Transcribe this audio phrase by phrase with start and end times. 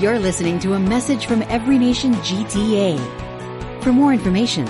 [0.00, 2.98] You're listening to a message from Every Nation GTA.
[3.84, 4.66] For more information,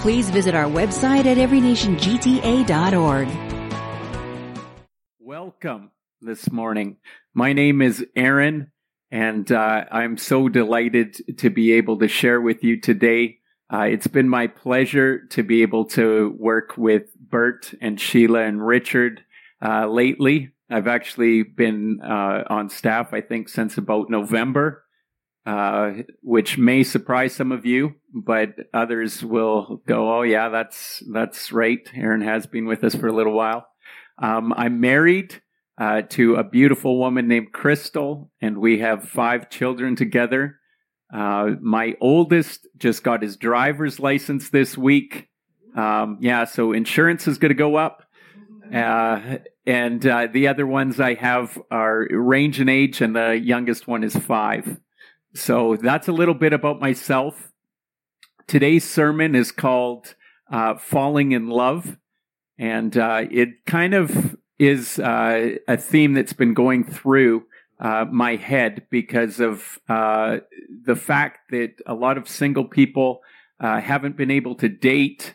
[0.00, 3.28] please visit our website at everynationgta.org.
[5.18, 6.98] Welcome this morning.
[7.32, 8.70] My name is Aaron,
[9.10, 13.38] and uh, I'm so delighted to be able to share with you today.
[13.72, 18.64] Uh, it's been my pleasure to be able to work with Bert and Sheila and
[18.64, 19.24] Richard
[19.64, 20.50] uh, lately.
[20.68, 24.84] I've actually been uh, on staff, I think, since about November,
[25.44, 31.52] uh, which may surprise some of you, but others will go, "Oh, yeah, that's that's
[31.52, 33.66] right." Aaron has been with us for a little while.
[34.18, 35.40] Um, I'm married
[35.78, 40.58] uh, to a beautiful woman named Crystal, and we have five children together.
[41.12, 45.28] Uh, my oldest just got his driver's license this week.
[45.76, 48.02] Um, yeah, so insurance is going to go up.
[48.72, 53.86] Uh, and uh, the other ones I have are range in age, and the youngest
[53.86, 54.80] one is five.
[55.34, 57.52] So that's a little bit about myself.
[58.46, 60.14] Today's sermon is called
[60.50, 61.96] uh, Falling in Love,
[62.58, 67.44] and uh, it kind of is uh, a theme that's been going through
[67.78, 73.20] uh, my head because of the fact that a lot of single people
[73.60, 75.34] haven't been able to date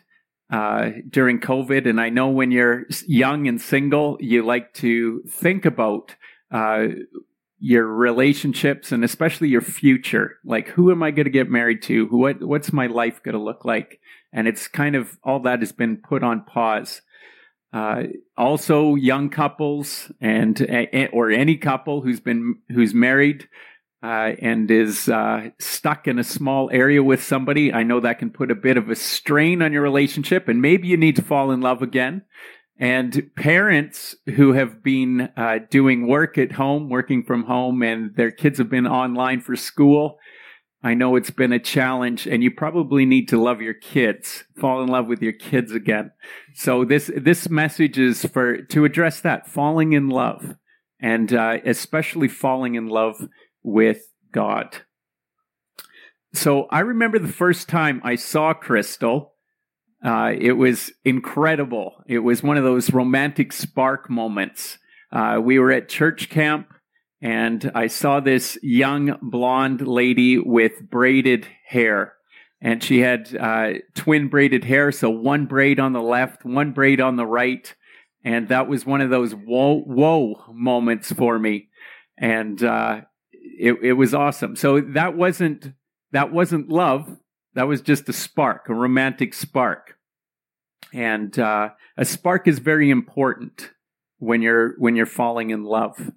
[0.52, 1.88] uh, during COVID.
[1.88, 6.14] And I know when you're young and single, you like to think about
[6.50, 6.88] uh,
[7.58, 10.36] your relationships and especially your future.
[10.44, 12.06] Like, who am I going to get married to?
[12.06, 13.98] What What's my life going to look like?
[14.30, 17.00] And it's kind of all that has been put on pause.
[17.72, 18.02] Uh,
[18.36, 20.60] also, young couples and
[21.14, 23.48] or any couple who's been who's married
[24.02, 28.30] uh, and is uh, stuck in a small area with somebody, I know that can
[28.30, 31.52] put a bit of a strain on your relationship, and maybe you need to fall
[31.52, 32.22] in love again.
[32.78, 38.32] And parents who have been uh, doing work at home, working from home, and their
[38.32, 40.18] kids have been online for school,
[40.84, 44.82] I know it's been a challenge, and you probably need to love your kids, fall
[44.82, 46.10] in love with your kids again.
[46.54, 50.56] So this this message is for to address that falling in love,
[50.98, 53.28] and uh, especially falling in love
[53.62, 54.02] with
[54.32, 54.76] God.
[56.34, 59.34] So I remember the first time I saw Crystal.
[60.04, 62.02] Uh, it was incredible.
[62.06, 64.78] It was one of those romantic spark moments.
[65.12, 66.72] Uh, we were at church camp,
[67.20, 72.14] and I saw this young blonde lady with braided hair.
[72.60, 77.00] And she had uh, twin braided hair, so one braid on the left, one braid
[77.00, 77.72] on the right.
[78.24, 81.68] And that was one of those whoa, whoa moments for me.
[82.16, 83.02] And uh,
[83.42, 84.56] it, it was awesome.
[84.56, 85.72] So that wasn't
[86.12, 87.18] that wasn't love.
[87.54, 89.96] That was just a spark, a romantic spark.
[90.92, 93.70] And uh, a spark is very important
[94.18, 96.12] when you're when you're falling in love.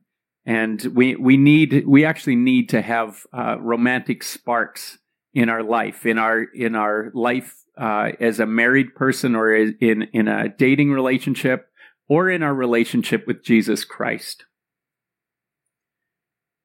[0.45, 4.99] And we we need we actually need to have uh, romantic sparks
[5.33, 10.03] in our life, in our in our life uh, as a married person, or in
[10.13, 11.67] in a dating relationship,
[12.07, 14.45] or in our relationship with Jesus Christ.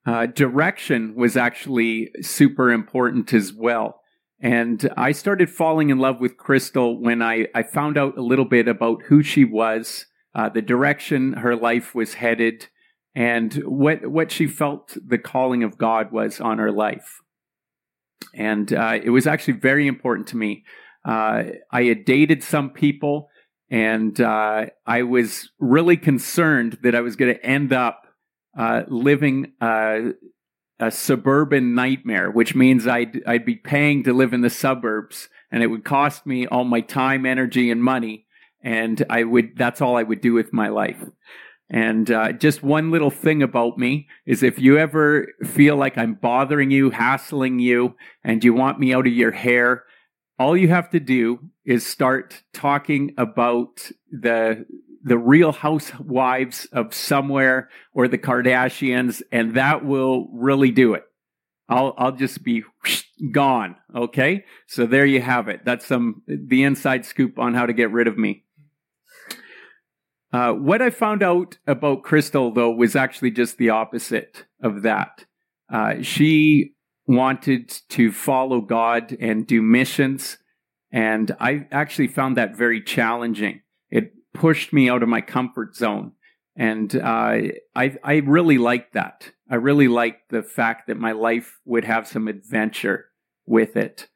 [0.06, 4.00] Uh, direction was actually super important as well.
[4.40, 8.46] And I started falling in love with Crystal when I, I found out a little
[8.46, 12.68] bit about who she was, uh, the direction her life was headed,
[13.14, 17.20] and what, what she felt the calling of God was on her life.
[18.34, 20.64] And uh, it was actually very important to me.
[21.04, 23.28] Uh, I had dated some people,
[23.70, 28.02] and uh, I was really concerned that I was going to end up
[28.56, 29.52] uh, living
[30.80, 35.62] a suburban nightmare, which means I'd I'd be paying to live in the suburbs, and
[35.62, 38.26] it would cost me all my time, energy, and money,
[38.62, 41.02] and I would that's all I would do with my life.
[41.72, 46.14] And uh, just one little thing about me is if you ever feel like I'm
[46.14, 47.94] bothering you, hassling you,
[48.24, 49.84] and you want me out of your hair,
[50.36, 54.66] all you have to do is start talking about the
[55.02, 61.04] the real housewives of somewhere or the Kardashians, and that will really do it.
[61.68, 62.64] I'll I'll just be
[63.32, 63.76] gone.
[63.94, 65.64] Okay, so there you have it.
[65.64, 68.44] That's some the inside scoop on how to get rid of me.
[70.32, 75.24] Uh, what I found out about Crystal, though, was actually just the opposite of that.
[75.72, 76.74] Uh, she
[77.06, 80.38] wanted to follow God and do missions,
[80.92, 83.62] and I actually found that very challenging.
[84.34, 86.12] Pushed me out of my comfort zone.
[86.56, 87.38] And uh,
[87.74, 89.30] I, I really liked that.
[89.50, 93.06] I really liked the fact that my life would have some adventure
[93.46, 94.08] with it.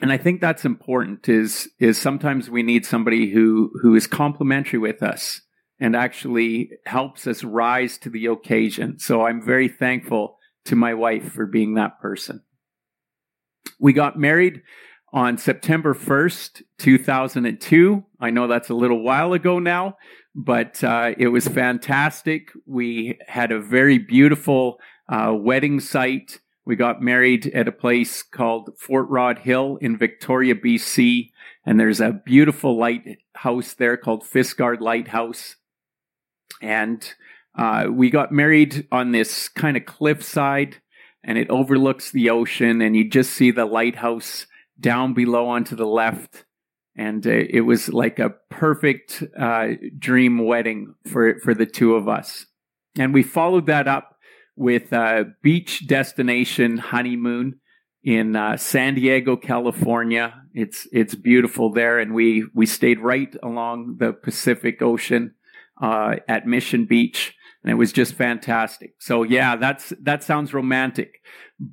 [0.00, 4.78] And I think that's important is, is sometimes we need somebody who, who is complementary
[4.78, 5.42] with us
[5.78, 8.98] and actually helps us rise to the occasion.
[8.98, 12.42] So I'm very thankful to my wife for being that person.
[13.78, 14.62] We got married
[15.12, 18.04] on September 1st, 2002.
[18.20, 19.96] I know that's a little while ago now,
[20.34, 22.50] but uh, it was fantastic.
[22.66, 24.78] We had a very beautiful
[25.08, 26.40] uh, wedding site.
[26.64, 31.30] We got married at a place called Fort Rodd Hill in Victoria, BC.
[31.66, 35.56] And there's a beautiful lighthouse there called Fisgard Lighthouse.
[36.60, 37.12] And
[37.56, 40.76] uh, we got married on this kind of cliffside,
[41.22, 44.46] and it overlooks the ocean, and you just see the lighthouse
[44.82, 46.44] down below onto the left.
[46.94, 49.68] And uh, it was like a perfect uh,
[49.98, 52.46] dream wedding for for the two of us.
[52.98, 54.18] And we followed that up
[54.56, 57.60] with a beach destination honeymoon
[58.02, 60.42] in uh, San Diego, California.
[60.54, 65.34] It's it's beautiful there, and we we stayed right along the Pacific Ocean
[65.80, 68.94] uh, at Mission Beach, and it was just fantastic.
[68.98, 71.20] So yeah, that's that sounds romantic,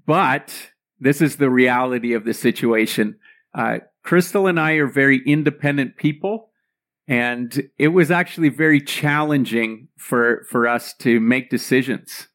[0.05, 3.17] but this is the reality of the situation.
[3.53, 6.49] Uh, Crystal and I are very independent people,
[7.07, 12.27] and it was actually very challenging for for us to make decisions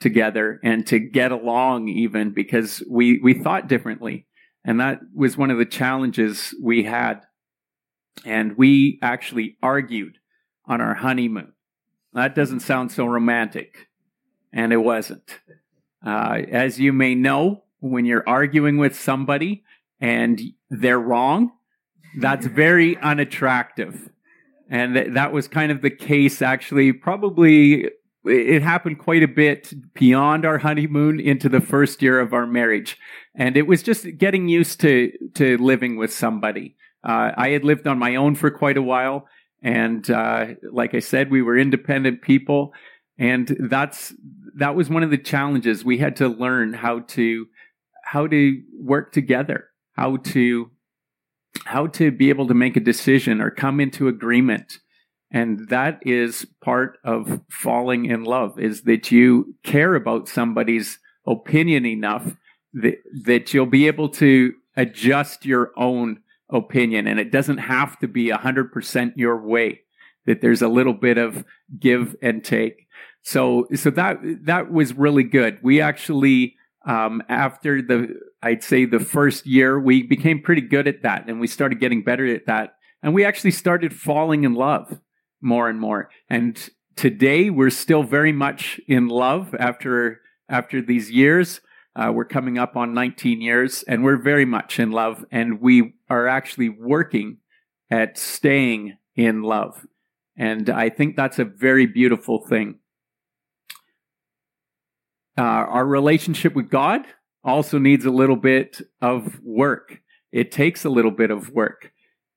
[0.00, 4.26] together and to get along even because we we thought differently.
[4.64, 7.20] And that was one of the challenges we had.
[8.24, 10.18] And we actually argued
[10.66, 11.52] on our honeymoon.
[12.14, 13.88] That doesn't sound so romantic.
[14.52, 15.40] And it wasn't.
[16.04, 19.62] Uh, as you may know when you're arguing with somebody
[20.00, 20.40] and
[20.70, 21.52] they're wrong,
[22.18, 24.10] that's very unattractive.
[24.70, 27.90] And th- that was kind of the case, actually, probably
[28.24, 32.98] it happened quite a bit beyond our honeymoon into the first year of our marriage.
[33.34, 36.76] And it was just getting used to, to living with somebody.
[37.06, 39.28] Uh, I had lived on my own for quite a while.
[39.62, 42.72] And uh, like I said, we were independent people.
[43.18, 44.14] And that's,
[44.56, 45.84] that was one of the challenges.
[45.84, 47.46] We had to learn how to
[48.14, 50.70] how to work together, how to
[51.64, 54.78] how to be able to make a decision or come into agreement.
[55.32, 61.84] And that is part of falling in love is that you care about somebody's opinion
[61.86, 62.36] enough
[62.74, 67.08] that, that you'll be able to adjust your own opinion.
[67.08, 69.80] And it doesn't have to be 100% your way,
[70.26, 71.44] that there's a little bit of
[71.80, 72.86] give and take.
[73.22, 75.58] So, so that, that was really good.
[75.62, 81.02] We actually, um, after the, I'd say the first year, we became pretty good at
[81.02, 82.74] that and we started getting better at that.
[83.02, 85.00] And we actually started falling in love
[85.40, 86.10] more and more.
[86.28, 86.58] And
[86.96, 91.60] today we're still very much in love after, after these years.
[91.96, 95.94] Uh, we're coming up on 19 years and we're very much in love and we
[96.10, 97.38] are actually working
[97.90, 99.86] at staying in love.
[100.36, 102.80] And I think that's a very beautiful thing.
[105.36, 107.06] Uh, our relationship with God
[107.42, 110.00] also needs a little bit of work.
[110.32, 111.92] It takes a little bit of work.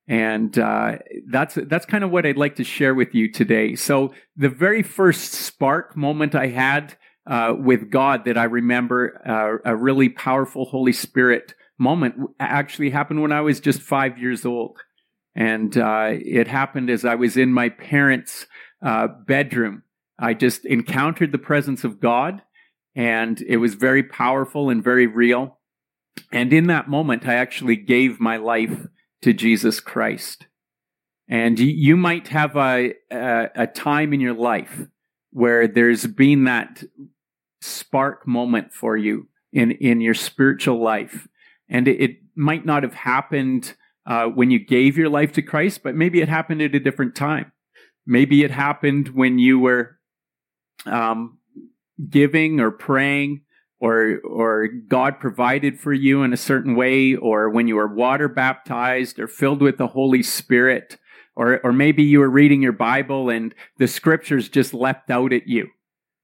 [0.08, 1.00] And uh,
[1.30, 3.76] that's that's kind of what I'd like to share with you today.
[3.76, 6.96] So the very first spark moment I had
[7.30, 13.22] uh, with God that I remember, uh, a really powerful Holy Spirit moment, actually happened
[13.22, 14.78] when I was just five years old,
[15.36, 18.48] and uh, it happened as I was in my parents'
[18.82, 19.84] uh, bedroom.
[20.18, 22.42] I just encountered the presence of God,
[22.98, 25.60] and it was very powerful and very real.
[26.32, 28.88] And in that moment, I actually gave my life
[29.22, 30.48] to Jesus Christ.
[31.30, 34.88] And you might have a, a, a time in your life
[35.30, 36.84] where there's been that
[37.62, 41.28] spark moment for you in, in your spiritual life.
[41.70, 43.76] And it, it might not have happened
[44.08, 47.16] uh, when you gave your life to Christ, but maybe it happened at a different
[47.16, 47.52] time.
[48.08, 50.00] Maybe it happened when you were
[50.86, 51.37] um,
[52.10, 53.42] giving or praying
[53.80, 58.28] or or God provided for you in a certain way or when you were water
[58.28, 60.98] baptized or filled with the Holy Spirit
[61.36, 65.48] or or maybe you were reading your Bible and the scriptures just leapt out at
[65.48, 65.68] you.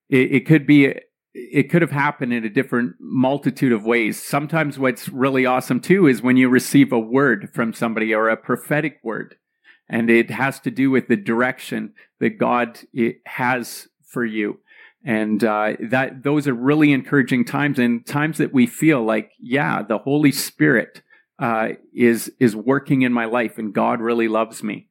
[0.10, 0.94] It, it could be
[1.36, 4.22] it could have happened in a different multitude of ways.
[4.22, 8.38] Sometimes what's really awesome too is when you receive a word from somebody or a
[8.38, 9.36] prophetic word
[9.90, 12.80] and it has to do with the direction that God
[13.26, 14.60] has for you
[15.06, 19.82] and uh, that those are really encouraging times and times that we feel like yeah
[19.82, 21.02] the holy spirit
[21.40, 24.90] uh, is is working in my life and god really loves me.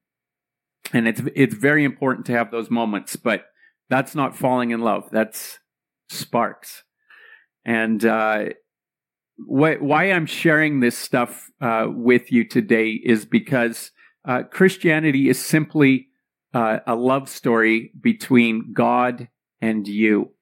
[0.92, 3.45] And it's it's very important to have those moments but
[3.88, 5.09] that's not falling in love.
[5.12, 5.59] That's
[6.09, 6.83] sparks.
[7.64, 8.47] And uh,
[9.37, 13.90] wh- why i'm sharing this stuff uh, with you today is because
[14.25, 16.09] uh, christianity is simply
[16.54, 19.28] uh, a love story between god
[19.62, 20.33] and you.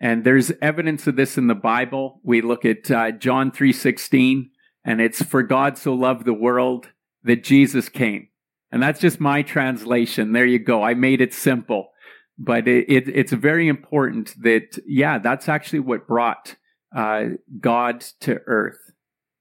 [0.00, 2.20] And there's evidence of this in the Bible.
[2.24, 4.48] We look at uh, John 3:16
[4.84, 6.88] and it's for God so loved the world
[7.22, 8.28] that Jesus came.
[8.72, 10.32] And that's just my translation.
[10.32, 10.82] There you go.
[10.82, 11.90] I made it simple.
[12.38, 16.56] But it, it, it's very important that, yeah, that's actually what brought
[16.96, 17.24] uh,
[17.60, 18.92] God to earth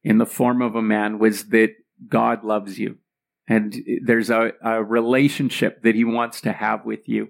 [0.04, 1.74] in the form of a man was that
[2.08, 2.98] God loves you.
[3.48, 7.30] And there's a, a relationship that he wants to have with you.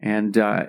[0.00, 0.66] And uh,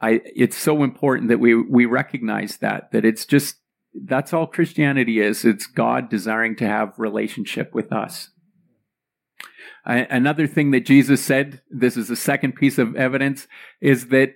[0.00, 3.56] I, it's so important that we we recognize that that it's just
[3.94, 5.44] that's all Christianity is.
[5.44, 8.30] It's God desiring to have relationship with us.
[9.84, 13.48] Uh, another thing that Jesus said, this is the second piece of evidence,
[13.80, 14.34] is that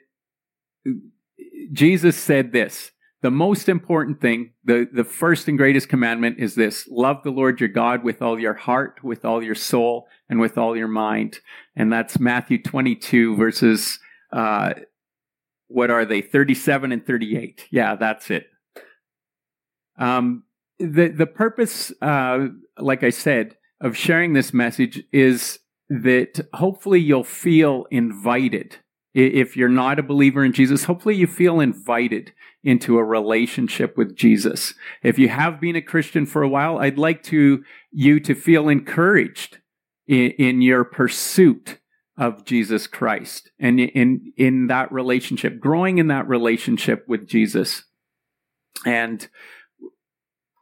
[1.72, 2.90] Jesus said this.
[3.22, 7.58] The most important thing, the, the first and greatest commandment is this love the Lord
[7.58, 11.40] your God with all your heart, with all your soul, and with all your mind.
[11.74, 13.98] And that's Matthew 22, verses
[14.30, 14.74] uh,
[15.68, 16.20] what are they?
[16.20, 17.66] 37 and 38.
[17.70, 18.46] Yeah, that's it.
[19.98, 20.44] Um,
[20.78, 27.24] the, the purpose, uh, like I said, of sharing this message is that hopefully you'll
[27.24, 28.76] feel invited.
[29.14, 32.32] If you're not a believer in Jesus, hopefully you feel invited
[32.64, 34.74] into a relationship with Jesus.
[35.02, 38.68] If you have been a Christian for a while, I'd like to you to feel
[38.68, 39.58] encouraged
[40.08, 41.78] in, in your pursuit
[42.16, 47.84] of Jesus Christ and in, in that relationship, growing in that relationship with Jesus.
[48.86, 49.26] And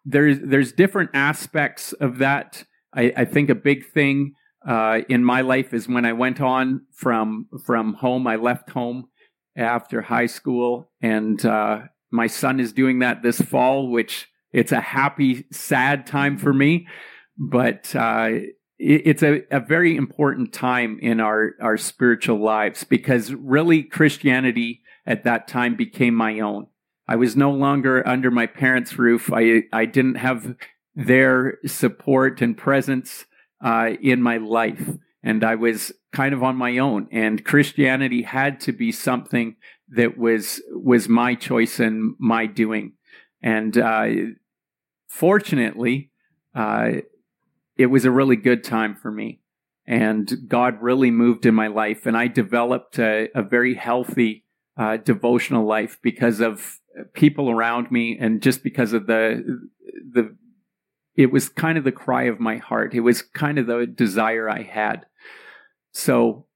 [0.05, 2.65] there's, there's different aspects of that.
[2.95, 4.35] I, I think a big thing
[4.67, 9.09] uh, in my life is when I went on from, from home, I left home
[9.57, 14.81] after high school and, uh, my son is doing that this fall, which it's a
[14.81, 16.87] happy, sad time for me.
[17.39, 18.33] But, uh,
[18.83, 25.23] it's a, a very important time in our, our spiritual lives because really Christianity at
[25.23, 26.67] that time became my own.
[27.07, 29.31] I was no longer under my parents' roof.
[29.33, 30.57] I, I didn't have
[30.97, 33.25] their support and presence
[33.65, 34.97] uh, in my life.
[35.23, 37.07] And I was kind of on my own.
[37.13, 39.57] And Christianity had to be something
[39.91, 42.95] that was was my choice and my doing.
[43.43, 44.09] And uh,
[45.09, 46.11] fortunately,
[46.55, 47.03] uh,
[47.83, 49.41] it was a really good time for me.
[49.87, 54.45] And God really moved in my life, and I developed a, a very healthy
[54.77, 56.79] uh, devotional life because of
[57.15, 59.61] people around me, and just because of the
[60.13, 60.37] the.
[61.15, 62.95] It was kind of the cry of my heart.
[62.95, 65.05] It was kind of the desire I had.
[65.93, 66.47] So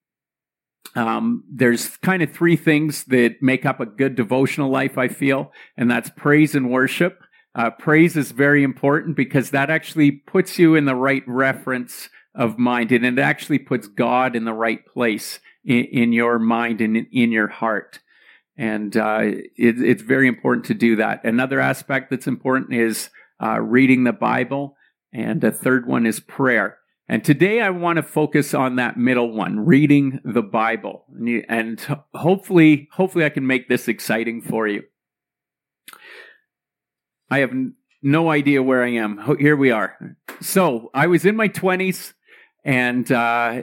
[0.94, 5.52] um, there's kind of three things that make up a good devotional life, I feel,
[5.76, 7.22] and that's praise and worship.
[7.56, 12.58] Uh, praise is very important because that actually puts you in the right reference of
[12.58, 16.98] mind and it actually puts God in the right place in, in your mind and
[16.98, 18.00] in, in your heart.
[18.58, 21.24] And uh, it, it's very important to do that.
[21.24, 23.08] Another aspect that's important is
[23.42, 24.76] uh, reading the Bible.
[25.14, 26.76] And a third one is prayer.
[27.08, 31.06] And today I want to focus on that middle one, reading the Bible.
[31.48, 31.80] And
[32.12, 34.82] hopefully, hopefully I can make this exciting for you.
[37.30, 37.52] I have
[38.02, 39.36] no idea where I am.
[39.38, 40.16] Here we are.
[40.40, 42.12] So I was in my 20s
[42.64, 43.62] and uh,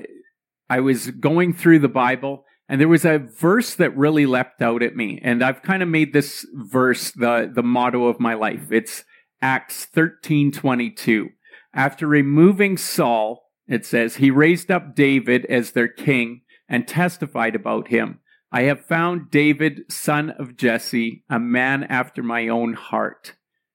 [0.70, 4.82] I was going through the Bible, and there was a verse that really leapt out
[4.82, 5.20] at me.
[5.22, 8.72] And I've kind of made this verse the, the motto of my life.
[8.72, 9.04] It's
[9.42, 11.30] Acts 13 22.
[11.74, 17.90] After removing Saul, it says, he raised up David as their king and testified about
[17.90, 18.20] him.
[18.52, 23.34] I have found David, son of Jesse, a man after my own heart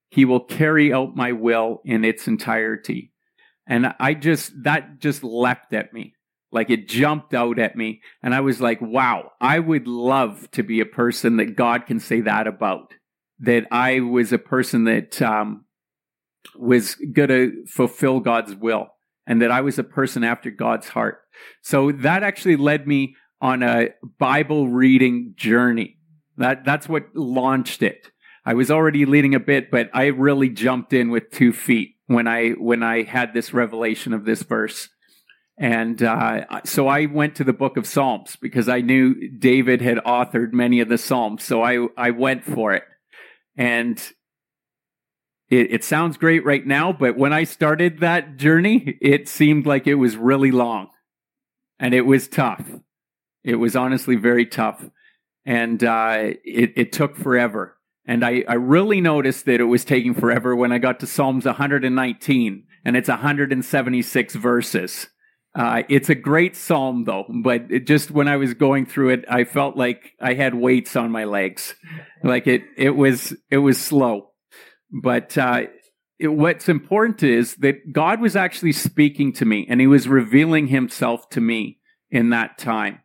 [0.08, 3.12] he will carry out my will in its entirety.
[3.66, 6.14] And I just, that just leapt at me.
[6.50, 8.00] Like it jumped out at me.
[8.22, 12.00] And I was like, wow, I would love to be a person that God can
[12.00, 12.94] say that about.
[13.40, 15.66] That I was a person that um,
[16.56, 18.88] was going to fulfill God's will
[19.26, 21.20] and that I was a person after God's heart.
[21.62, 25.98] So that actually led me on a Bible reading journey.
[26.38, 28.10] That, that's what launched it.
[28.48, 32.26] I was already leading a bit, but I really jumped in with two feet when
[32.26, 34.88] I when I had this revelation of this verse.
[35.58, 39.98] And uh, so I went to the book of Psalms because I knew David had
[39.98, 41.44] authored many of the Psalms.
[41.44, 42.84] So I, I went for it.
[43.54, 43.98] And
[45.50, 49.86] it, it sounds great right now, but when I started that journey, it seemed like
[49.86, 50.88] it was really long
[51.78, 52.66] and it was tough.
[53.44, 54.88] It was honestly very tough.
[55.44, 57.74] And uh, it, it took forever.
[58.08, 61.44] And I, I really noticed that it was taking forever when I got to Psalms
[61.44, 65.08] 119, and it's 176 verses.
[65.54, 69.44] Uh, it's a great psalm, though, but just when I was going through it, I
[69.44, 71.74] felt like I had weights on my legs,
[72.24, 74.30] like it it was it was slow.
[74.90, 75.62] But uh,
[76.18, 80.68] it, what's important is that God was actually speaking to me, and He was revealing
[80.68, 81.78] Himself to me
[82.10, 83.00] in that time,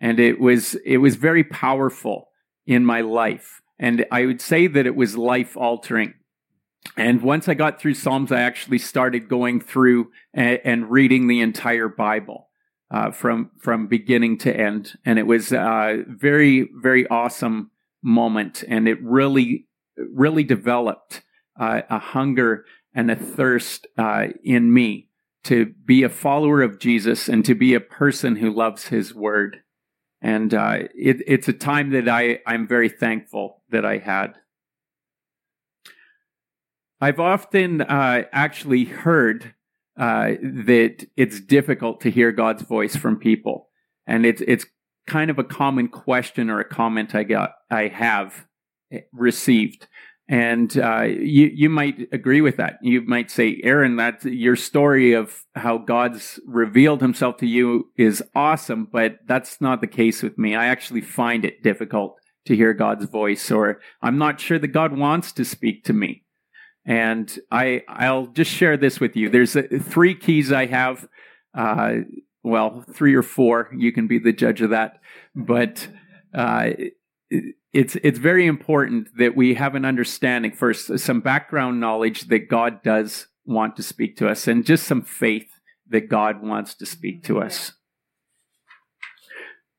[0.00, 2.28] and it was it was very powerful
[2.66, 6.14] in my life, and I would say that it was life altering.
[6.96, 11.40] And once I got through Psalms, I actually started going through and, and reading the
[11.40, 12.48] entire Bible
[12.90, 17.70] uh, from from beginning to end, and it was a very very awesome
[18.02, 19.66] moment, and it really
[20.12, 21.22] really developed
[21.58, 22.64] uh, a hunger
[22.94, 25.08] and a thirst uh, in me
[25.44, 29.62] to be a follower of Jesus and to be a person who loves His Word.
[30.26, 34.34] And uh, it, it's a time that I I'm very thankful that I had.
[37.00, 39.54] I've often uh, actually heard
[39.96, 43.68] uh, that it's difficult to hear God's voice from people,
[44.04, 44.66] and it's it's
[45.06, 48.48] kind of a common question or a comment I got I have
[49.12, 49.86] received,
[50.28, 52.78] and uh, you you might agree with that.
[52.82, 58.22] You might say, Aaron, that your story of how God's revealed Himself to you is
[58.34, 60.56] awesome, but that's not the case with me.
[60.56, 62.16] I actually find it difficult
[62.46, 66.24] to hear God's voice, or I'm not sure that God wants to speak to me.
[66.84, 69.28] And I, I'll just share this with you.
[69.28, 71.08] There's a, three keys I have.
[71.52, 71.96] Uh,
[72.44, 73.70] well, three or four.
[73.76, 75.00] You can be the judge of that.
[75.34, 75.88] But
[76.32, 76.70] uh,
[77.30, 82.82] it's it's very important that we have an understanding first, some background knowledge that God
[82.82, 85.48] does want to speak to us, and just some faith
[85.88, 87.72] that God wants to speak to us.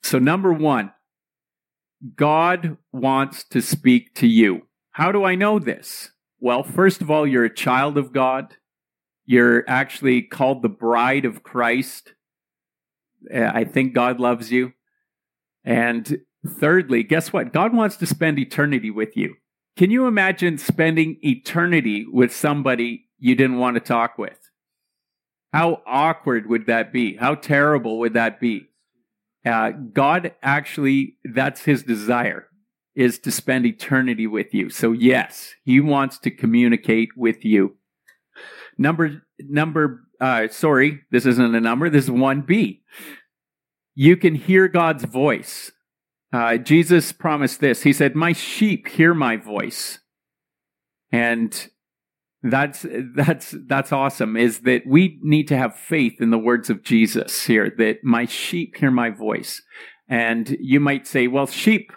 [0.04, 0.92] So, number one,
[2.16, 4.68] God wants to speak to you.
[4.92, 6.12] How do I know this?
[6.40, 8.56] Well, first of all, you're a child of God.
[9.26, 12.14] You're actually called the bride of Christ.
[13.34, 14.74] Uh, I think God loves you.
[15.66, 17.54] And thirdly, guess what?
[17.54, 19.36] God wants to spend eternity with you.
[19.78, 24.40] Can you imagine spending eternity with somebody you didn't want to talk with?
[25.54, 27.16] How awkward would that be?
[27.16, 28.68] How terrible would that be?
[29.46, 32.48] Uh, God actually, that's his desire
[32.96, 34.72] is to spend eternity with you.
[34.72, 37.78] So yes, he wants to communicate with you.
[38.78, 41.90] Number, number, uh, sorry, this isn't a number.
[41.90, 42.82] This is 1B.
[43.94, 45.72] You can hear God's voice.
[46.34, 47.84] Uh, Jesus promised this.
[47.84, 50.00] He said, my sheep hear my voice.
[51.12, 51.70] And
[52.44, 52.86] that's
[53.16, 57.46] that's that's awesome is that we need to have faith in the words of Jesus
[57.46, 59.64] here that my sheep hear my voice
[60.08, 61.92] and you might say well sheep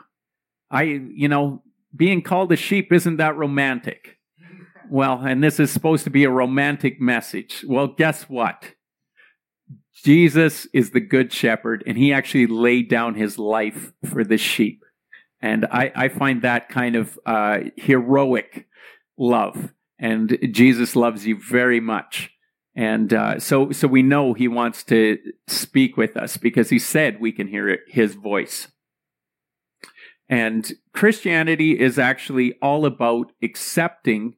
[0.70, 1.62] I, you know,
[1.94, 4.18] being called a sheep isn't that romantic.
[4.88, 7.64] Well, and this is supposed to be a romantic message.
[7.66, 8.74] Well, guess what?
[10.02, 14.84] Jesus is the good shepherd, and he actually laid down his life for the sheep.
[15.40, 18.66] And I, I find that kind of uh, heroic
[19.18, 19.72] love.
[19.98, 22.30] And Jesus loves you very much.
[22.74, 27.20] And uh, so, so we know he wants to speak with us because he said
[27.20, 28.68] we can hear his voice.
[30.28, 34.36] And Christianity is actually all about accepting.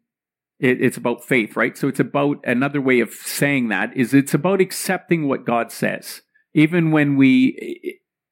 [0.63, 1.77] It, it's about faith, right?
[1.77, 6.23] So it's about another way of saying that is it's about accepting what God says,
[6.55, 7.91] even when we eh,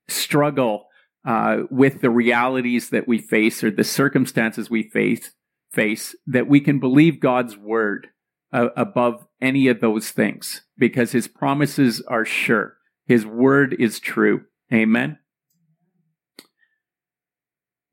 [0.08, 0.86] struggle
[1.26, 5.32] uh, with the realities that we face or the circumstances we face.
[5.72, 8.08] Face that we can believe God's word
[8.52, 12.76] uh, above any of those things because His promises are sure.
[13.06, 14.46] His word is true.
[14.72, 15.18] Amen.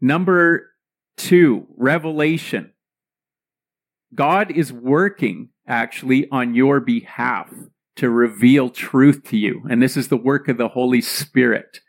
[0.02, 0.71] Number
[1.17, 2.73] two, revelation.
[4.13, 7.54] God is working actually on your behalf
[7.98, 9.63] to reveal truth to you.
[9.70, 11.82] And this is the work of the Holy Spirit.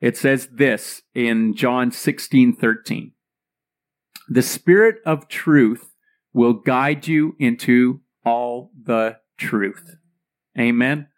[0.00, 3.12] It says this in John 16, 13.
[4.28, 5.92] The Spirit of truth
[6.32, 9.96] will guide you into all the truth.
[10.58, 11.08] Amen.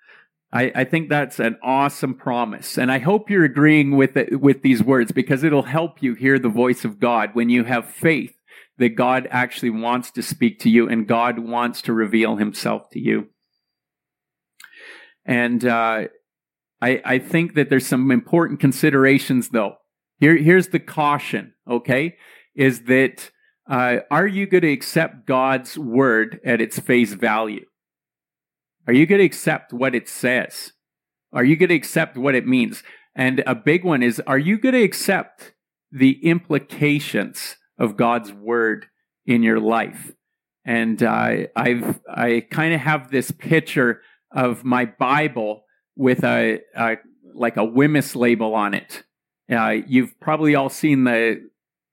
[0.53, 2.79] I, I think that's an awesome promise.
[2.79, 6.38] And I hope you're agreeing with it, with these words because it'll help you hear
[6.38, 8.38] the voice of God when you have faith
[8.78, 13.00] that God actually wants to speak to you and God wants to reveal himself to
[13.00, 13.28] you.
[15.24, 16.04] And uh,
[16.80, 19.74] I, I think that there's some important considerations though.
[20.20, 22.16] Here, here's the caution, okay?
[22.54, 23.30] Is that
[23.68, 27.66] uh, are you going to accept God's word at its face value?
[28.86, 30.72] Are you going to accept what it says?
[31.32, 32.82] Are you going to accept what it means?
[33.14, 35.52] And a big one is are you going to accept
[35.92, 38.86] the implications of God's word
[39.26, 40.12] in your life?
[40.64, 45.64] And uh, I've I kind of have this picture of my Bible
[45.96, 46.96] with a, a
[47.34, 49.04] like a WHMIS label on it.
[49.50, 51.48] Uh, you've probably all seen the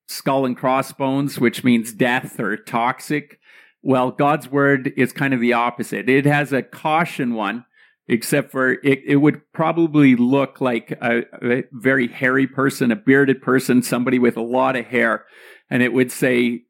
[0.07, 3.39] skull and crossbones, which means death or toxic.
[3.81, 6.09] Well, God's word is kind of the opposite.
[6.09, 7.65] It has a caution one,
[8.07, 13.41] except for it, it would probably look like a, a very hairy person, a bearded
[13.41, 15.25] person, somebody with a lot of hair.
[15.69, 16.65] And it would say,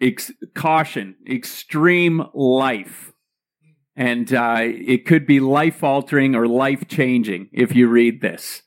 [0.00, 3.12] ex- caution, extreme life.
[3.96, 8.62] And uh, it could be life altering or life changing if you read this.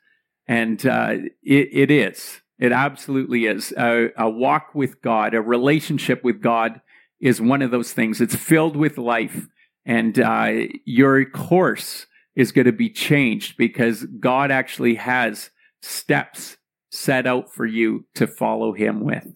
[0.47, 2.41] And uh, it, it is.
[2.57, 3.73] It absolutely is.
[3.77, 6.81] A, a walk with God, a relationship with God
[7.19, 8.21] is one of those things.
[8.21, 9.47] It's filled with life.
[9.85, 10.51] And uh,
[10.85, 15.49] your course is going to be changed because God actually has
[15.81, 16.57] steps
[16.91, 19.27] set out for you to follow Him with.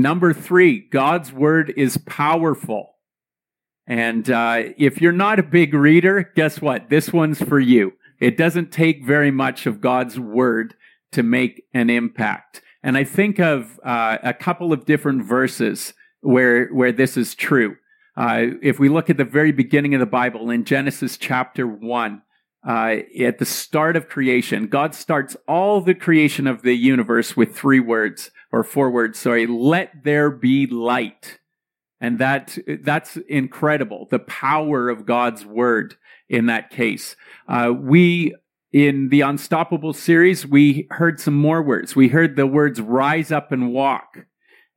[0.00, 2.94] Number three, God's word is powerful.
[3.86, 6.88] And uh, if you're not a big reader, guess what?
[6.88, 7.92] This one's for you.
[8.18, 10.72] It doesn't take very much of God's word
[11.12, 12.62] to make an impact.
[12.82, 17.76] And I think of uh, a couple of different verses where where this is true.
[18.16, 22.22] Uh, if we look at the very beginning of the Bible in Genesis chapter one,
[22.66, 27.56] uh, at the start of creation, God starts all the creation of the universe with
[27.56, 29.18] three words or four words.
[29.18, 31.38] Sorry, let there be light.
[32.00, 34.08] And that, that's incredible.
[34.10, 35.96] The power of God's word
[36.28, 37.16] in that case.
[37.48, 38.34] Uh, we,
[38.72, 41.96] in the Unstoppable series, we heard some more words.
[41.96, 44.26] We heard the words rise up and walk.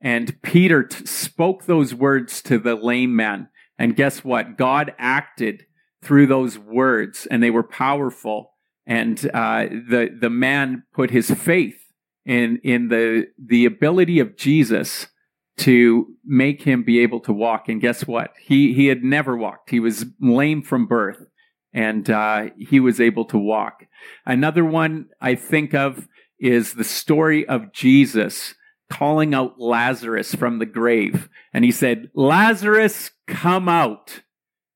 [0.00, 3.48] And Peter t- spoke those words to the lame man.
[3.78, 4.58] And guess what?
[4.58, 5.64] God acted
[6.04, 8.52] through those words and they were powerful.
[8.86, 11.84] And, uh, the, the man put his faith
[12.24, 15.08] in in the the ability of Jesus
[15.56, 17.68] to make him be able to walk.
[17.68, 18.32] And guess what?
[18.40, 19.70] He he had never walked.
[19.70, 21.26] He was lame from birth,
[21.72, 23.84] and uh, he was able to walk.
[24.26, 28.54] Another one I think of is the story of Jesus
[28.90, 34.22] calling out Lazarus from the grave, and he said, "Lazarus, come out."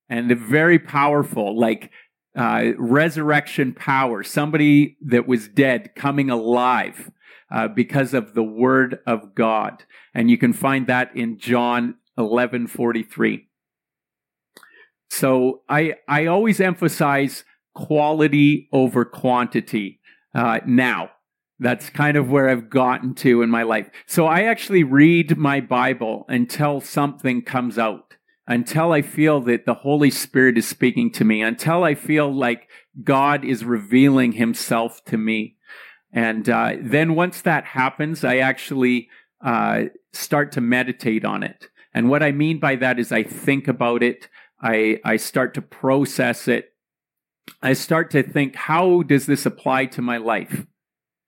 [0.08, 1.90] And the very powerful, like
[2.36, 7.10] uh, resurrection power, somebody that was dead coming alive
[7.50, 9.84] uh, because of the word of God.
[10.14, 13.46] And you can find that in John 11 43.
[15.10, 17.44] So I, I always emphasize
[17.74, 20.00] quality over quantity
[20.34, 21.10] uh, now.
[21.60, 23.90] That's kind of where I've gotten to in my life.
[24.06, 28.07] So I actually read my Bible until something comes out,
[28.48, 32.66] until I feel that the Holy Spirit is speaking to me, until I feel like
[33.04, 35.56] God is revealing himself to me.
[36.12, 39.10] And uh, then once that happens, I actually
[39.44, 39.84] uh,
[40.14, 41.68] start to meditate on it.
[41.92, 44.28] And what I mean by that is I think about it,
[44.62, 46.72] I, I start to process it.
[47.62, 50.66] I start to think, how does this apply to my life?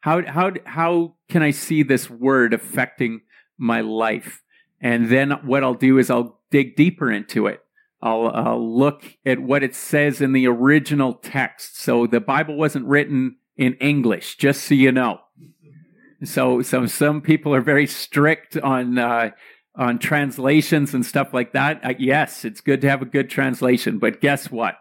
[0.00, 3.20] How, how, how can I see this word affecting
[3.59, 4.42] my life?
[4.80, 7.60] And then what I'll do is I'll dig deeper into it.
[8.02, 11.78] I'll, I'll look at what it says in the original text.
[11.78, 15.20] So the Bible wasn't written in English, just so you know.
[16.24, 19.30] So, so some people are very strict on uh,
[19.74, 21.80] on translations and stuff like that.
[21.84, 24.76] Uh, yes, it's good to have a good translation, but guess what?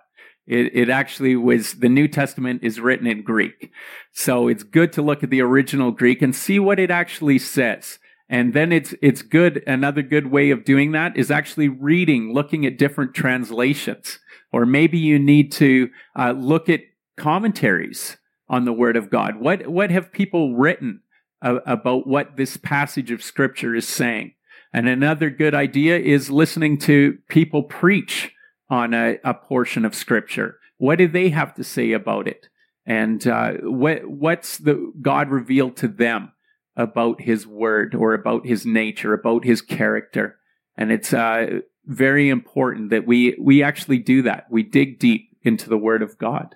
[0.47, 3.71] It, it actually was the New Testament is written in Greek,
[4.11, 7.99] so it's good to look at the original Greek and see what it actually says.
[8.29, 9.63] And then it's it's good.
[9.65, 14.19] Another good way of doing that is actually reading, looking at different translations,
[14.51, 16.81] or maybe you need to uh, look at
[17.17, 19.39] commentaries on the Word of God?
[19.39, 21.01] What what have people written
[21.41, 24.33] about what this passage of Scripture is saying?
[24.73, 28.31] And another good idea is listening to people preach
[28.69, 30.59] on a, a portion of Scripture.
[30.77, 32.47] What do they have to say about it?
[32.85, 36.31] And uh, what what's the God revealed to them
[36.75, 40.37] about His Word or about His nature, about His character?
[40.77, 44.45] And it's uh, very important that we we actually do that.
[44.49, 46.55] We dig deep into the Word of God.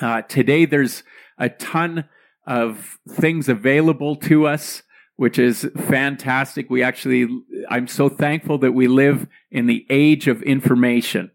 [0.00, 1.02] Uh, today, there's
[1.38, 2.08] a ton
[2.46, 4.82] of things available to us,
[5.16, 6.70] which is fantastic.
[6.70, 7.28] We actually,
[7.68, 11.30] I'm so thankful that we live in the age of information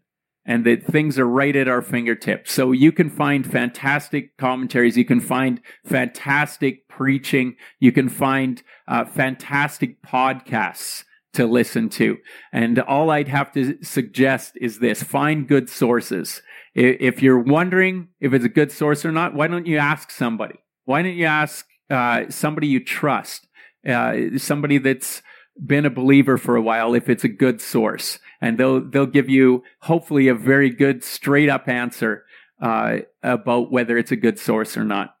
[0.46, 2.52] and that things are right at our fingertips.
[2.52, 4.96] So you can find fantastic commentaries.
[4.96, 7.56] You can find fantastic preaching.
[7.80, 11.04] You can find uh, fantastic podcasts
[11.34, 12.16] to listen to.
[12.52, 16.40] And all I'd have to suggest is this find good sources.
[16.74, 20.56] If you're wondering if it's a good source or not, why don't you ask somebody?
[20.84, 23.48] Why don't you ask uh, somebody you trust,
[23.86, 25.22] uh, somebody that's
[25.64, 28.18] been a believer for a while, if it's a good source?
[28.40, 32.24] And they'll they'll give you hopefully a very good straight up answer
[32.60, 35.16] uh, about whether it's a good source or not.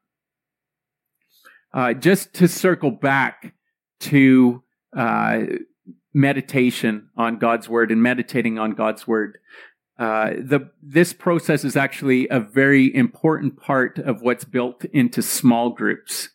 [1.72, 3.54] Uh, just to circle back
[4.00, 4.62] to
[4.96, 5.40] uh,
[6.14, 9.38] meditation on God's word and meditating on God's word.
[9.98, 15.70] Uh, the this process is actually a very important part of what's built into small
[15.70, 16.30] groups,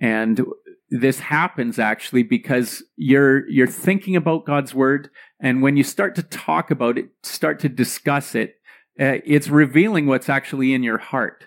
[0.00, 0.42] and
[0.90, 6.22] this happens actually because you're you're thinking about God's word, and when you start to
[6.22, 8.56] talk about it, start to discuss it,
[9.00, 11.44] uh, it's revealing what's actually in your heart.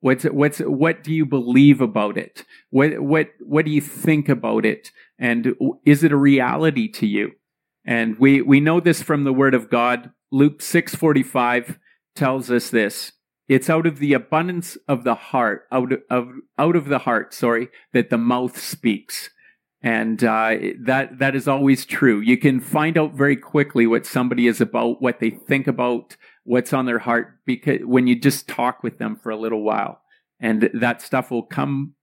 [0.00, 2.44] What's what's what do you believe about it?
[2.70, 4.90] What what what do you think about it?
[5.18, 5.54] And
[5.86, 7.32] is it a reality to you?
[7.84, 10.10] And we we know this from the Word of God.
[10.32, 11.78] Luke six forty five
[12.16, 13.12] tells us this.
[13.52, 17.68] It's out of the abundance of the heart, out of out of the heart, sorry,
[17.92, 19.30] that the mouth speaks.
[19.84, 22.20] And uh, that that is always true.
[22.20, 26.72] You can find out very quickly what somebody is about, what they think about, what's
[26.72, 30.00] on their heart because when you just talk with them for a little while
[30.40, 31.94] and that stuff will come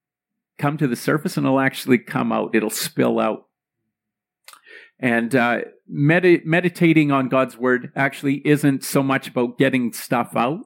[0.57, 3.47] come to the surface and it'll actually come out it'll spill out
[4.99, 10.61] and uh, med- meditating on god's word actually isn't so much about getting stuff out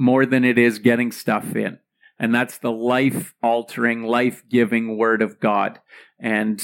[0.00, 1.78] more than it is getting stuff in.
[2.18, 5.78] And that's the life altering life giving word of god.
[6.18, 6.62] And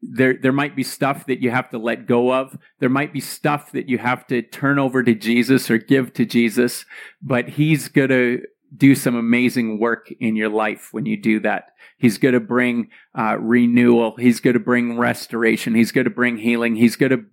[0.00, 2.56] there there might be stuff that you have to let go of.
[2.78, 6.24] There might be stuff that you have to turn over to Jesus or give to
[6.24, 6.84] Jesus
[7.20, 8.42] but he's going to
[8.76, 11.70] do some amazing work in your life when you do that.
[11.96, 14.14] He's going to bring uh, renewal.
[14.16, 15.74] He's going to bring restoration.
[15.74, 16.76] He's going to bring healing.
[16.76, 17.24] He's going to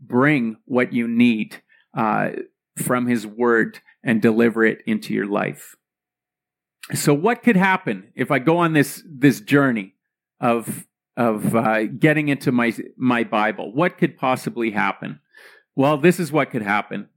[0.00, 1.62] bring what you need
[1.96, 2.30] uh,
[2.76, 5.76] from his word and deliver it into your life
[6.92, 9.94] so what could happen if i go on this this journey
[10.40, 13.72] of of uh, getting into my my Bible.
[13.72, 15.20] What could possibly happen?
[15.76, 17.08] Well, this is what could happen.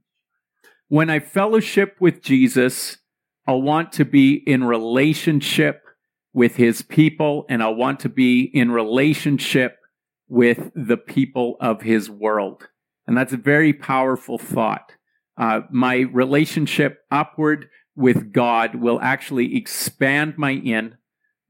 [0.88, 2.98] When I fellowship with Jesus,
[3.46, 5.82] I'll want to be in relationship
[6.32, 9.78] with his people and I want to be in relationship
[10.28, 12.68] with the people of his world.
[13.06, 14.92] And that's a very powerful thought.
[15.38, 20.98] Uh, my relationship upward with God will actually expand my in,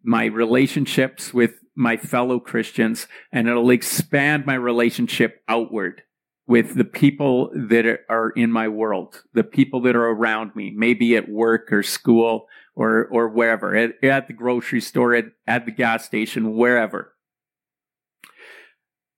[0.02, 6.02] my relationships with my fellow Christians and it'll expand my relationship outward
[6.46, 11.14] with the people that are in my world, the people that are around me, maybe
[11.16, 15.70] at work or school or, or wherever, at, at the grocery store, at, at the
[15.70, 17.14] gas station, wherever.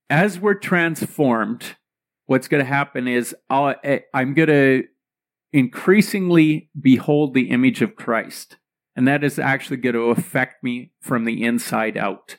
[0.08, 1.76] As we're transformed,
[2.30, 4.84] what's going to happen is I'll, eh, I'm going to
[5.52, 8.56] increasingly behold the image of Christ.
[8.94, 12.36] And that is actually going to affect me from the inside out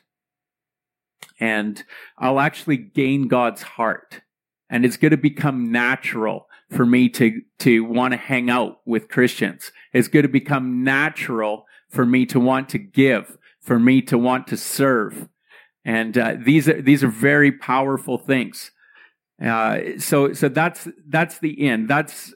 [1.42, 1.84] and
[2.18, 4.22] I'll actually gain God's heart.
[4.70, 9.08] And it's going to become natural for me to, to want to hang out with
[9.08, 9.72] Christians.
[9.92, 14.46] It's going to become natural for me to want to give, for me to want
[14.46, 15.28] to serve.
[15.84, 18.70] And uh, these are these are very powerful things.
[19.44, 21.88] Uh, so so that's that's the end.
[21.88, 22.34] That's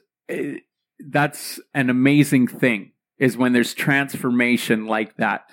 [0.99, 5.51] that's an amazing thing is when there's transformation like that.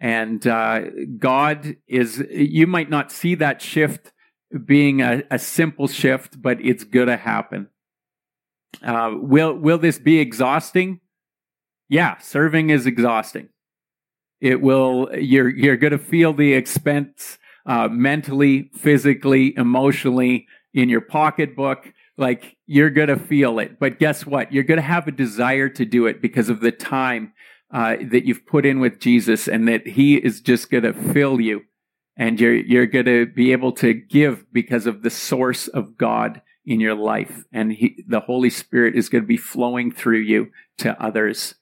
[0.00, 0.82] And uh,
[1.18, 4.12] God is, you might not see that shift
[4.64, 7.68] being a, a simple shift, but it's going to happen.
[8.82, 11.00] Uh, will, will this be exhausting?
[11.88, 13.48] Yeah, serving is exhausting.
[14.40, 21.00] It will, you're, you're going to feel the expense uh, mentally, physically, emotionally in your
[21.00, 21.92] pocketbook.
[22.16, 23.78] Like you're going to feel it.
[23.80, 24.52] But guess what?
[24.52, 27.32] You're going to have a desire to do it because of the time
[27.72, 31.40] uh, that you've put in with Jesus and that he is just going to fill
[31.40, 31.62] you
[32.16, 36.42] and you're, you're going to be able to give because of the source of God
[36.64, 37.44] in your life.
[37.52, 41.56] And he, the Holy Spirit is going to be flowing through you to others.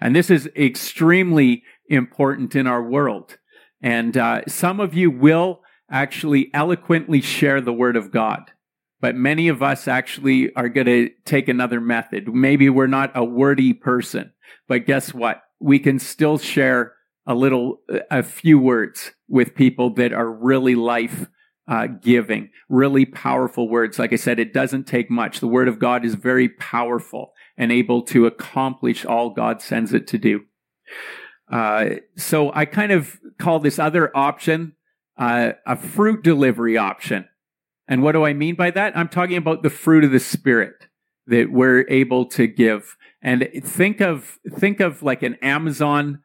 [0.00, 3.38] And this is extremely important in our world.
[3.80, 8.50] And uh, some of you will actually eloquently share the word of God.
[9.04, 12.28] But many of us actually are going to take another method.
[12.28, 14.32] Maybe we're not a wordy person,
[14.66, 15.42] but guess what?
[15.64, 16.92] we can still share
[17.26, 21.26] a little, a few words with people that are really life
[21.66, 23.98] uh, giving, really powerful words.
[23.98, 25.40] Like I said, it doesn't take much.
[25.40, 30.06] The word of God is very powerful and able to accomplish all God sends it
[30.08, 30.42] to do.
[31.50, 31.86] Uh,
[32.16, 34.74] so I kind of call this other option
[35.16, 37.26] uh, a fruit delivery option.
[37.88, 38.96] And what do I mean by that?
[38.96, 40.88] I'm talking about the fruit of the Spirit
[41.26, 42.96] that we're able to give.
[43.22, 46.20] And think of think of like an Amazon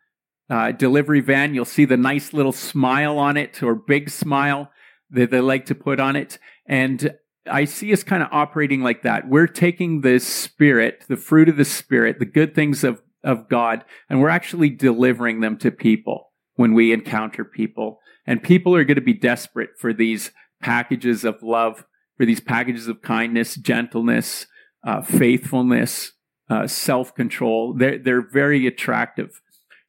[0.49, 1.53] uh, delivery van.
[1.53, 4.71] You'll see the nice little smile on it or big smile
[5.11, 6.37] that they like to put on it.
[6.65, 7.15] And
[7.49, 9.27] I see us kind of operating like that.
[9.27, 13.85] We're taking the spirit, the fruit of the spirit, the good things of, of God,
[14.09, 17.99] and we're actually delivering them to people when we encounter people.
[18.27, 21.85] And people are going to be desperate for these packages of love,
[22.17, 24.45] for these packages of kindness, gentleness,
[24.83, 26.11] uh, faithfulness,
[26.49, 27.73] uh, self control.
[27.73, 29.41] They're, they're very attractive.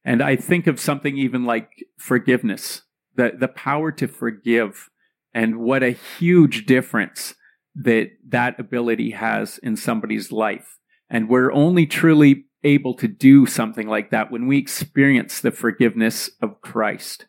[0.05, 2.83] And I think of something even like forgiveness,
[3.17, 4.91] the, the power to forgive,
[5.35, 7.35] and what a huge difference
[7.75, 10.79] that that ability has in somebody's life.
[11.09, 16.31] And we're only truly able to do something like that when we experience the forgiveness
[16.43, 17.27] of Christ.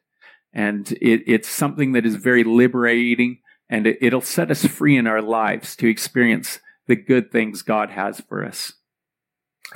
[0.53, 5.07] And it, it's something that is very liberating and it, it'll set us free in
[5.07, 8.73] our lives to experience the good things God has for us.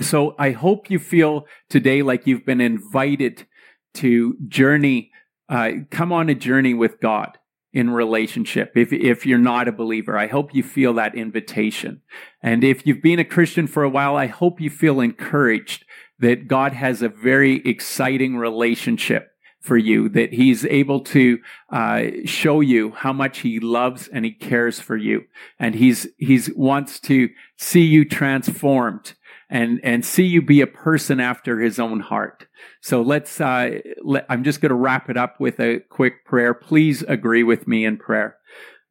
[0.02, 3.48] So I hope you feel today like you've been invited
[3.96, 5.12] to journey,
[5.48, 7.38] uh, come on a journey with God
[7.72, 8.74] in relationship.
[8.76, 12.02] If, if you're not a believer, I hope you feel that invitation.
[12.42, 15.86] And if you've been a Christian for a while, I hope you feel encouraged
[16.20, 19.35] that God has a very exciting relationship
[19.66, 21.40] for you, that he's able to
[21.72, 25.24] uh, show you how much he loves and he cares for you.
[25.60, 29.16] And he's, he's wants to see you transformed
[29.50, 32.48] and and see you be a person after his own heart.
[32.82, 36.54] So let's uh, let, I'm just going to wrap it up with a quick prayer.
[36.54, 38.38] Please agree with me in prayer.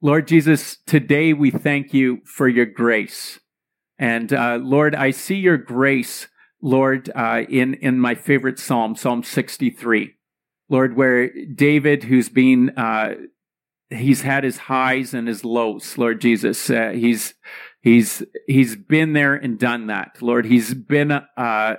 [0.00, 3.40] Lord Jesus, today we thank you for your grace.
[3.98, 6.28] And uh, Lord, I see your grace,
[6.60, 10.14] Lord, uh, in in my favorite psalm, Psalm 63.
[10.68, 13.14] Lord, where David, who's been uh,
[13.90, 16.70] he's had his highs and his lows, Lord Jesus.
[16.70, 17.35] Uh, he's
[17.85, 20.46] He's he's been there and done that, Lord.
[20.46, 21.27] He's been uh,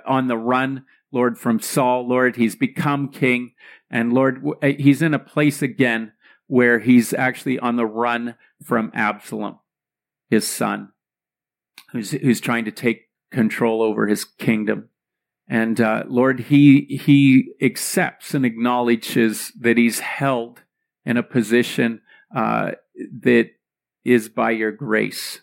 [0.06, 2.36] on the run, Lord, from Saul, Lord.
[2.36, 3.54] He's become king,
[3.90, 6.12] and Lord, uh, he's in a place again
[6.46, 9.58] where he's actually on the run from Absalom,
[10.30, 10.92] his son,
[11.90, 14.90] who's who's trying to take control over his kingdom.
[15.48, 20.62] And uh, Lord, he he accepts and acknowledges that he's held
[21.04, 22.00] in a position
[22.34, 22.72] uh,
[23.20, 23.50] that
[24.04, 25.40] is by your grace.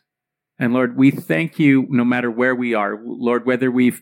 [0.60, 3.00] And Lord, we thank you no matter where we are.
[3.04, 3.94] Lord, whether we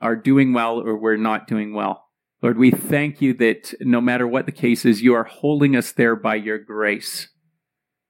[0.00, 2.06] are doing well or we're not doing well.
[2.40, 5.92] Lord, we thank you that no matter what the case is, you are holding us
[5.92, 7.28] there by your grace.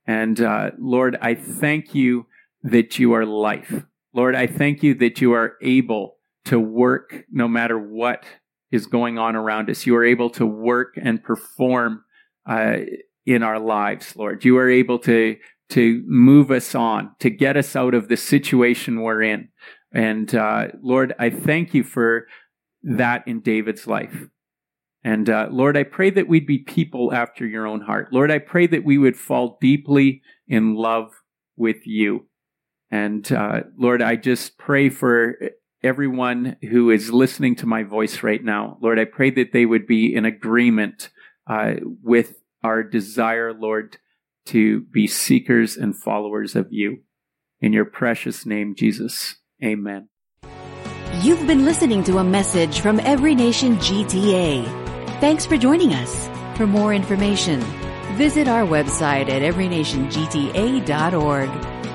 [0.06, 2.26] And uh, Lord, I thank you
[2.62, 3.84] that you are life.
[4.12, 6.17] Lord, I thank you that you are able
[6.48, 8.24] to work no matter what
[8.70, 9.86] is going on around us.
[9.86, 12.04] You are able to work and perform
[12.48, 12.78] uh,
[13.26, 14.44] in our lives, Lord.
[14.44, 15.36] You are able to
[15.70, 19.50] to move us on, to get us out of the situation we're in.
[19.92, 22.26] And uh, Lord, I thank you for
[22.82, 24.28] that in David's life.
[25.04, 28.08] And uh, Lord, I pray that we'd be people after your own heart.
[28.12, 31.12] Lord, I pray that we would fall deeply in love
[31.56, 32.26] with you.
[32.90, 35.36] And uh, Lord, I just pray for
[35.82, 38.78] everyone who is listening to my voice right now.
[38.80, 41.10] Lord, I pray that they would be in agreement
[41.46, 43.98] uh, with our desire, Lord,
[44.46, 46.98] to be seekers and followers of you.
[47.60, 49.36] In your precious name, Jesus.
[49.62, 50.08] Amen.
[51.22, 54.64] You've been listening to a message from Every Nation GTA.
[55.20, 56.28] Thanks for joining us.
[56.56, 57.60] For more information,
[58.16, 61.87] visit our website at everynationgta.org.